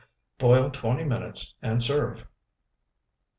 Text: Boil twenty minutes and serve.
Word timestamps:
Boil 0.39 0.71
twenty 0.71 1.03
minutes 1.03 1.53
and 1.61 1.79
serve. 1.79 2.25